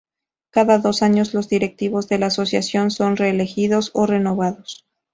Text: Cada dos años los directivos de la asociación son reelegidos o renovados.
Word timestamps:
Cada 0.49 0.79
dos 0.79 1.03
años 1.03 1.35
los 1.35 1.47
directivos 1.47 2.09
de 2.09 2.17
la 2.17 2.25
asociación 2.25 2.89
son 2.89 3.17
reelegidos 3.17 3.91
o 3.93 4.07
renovados. 4.07 4.83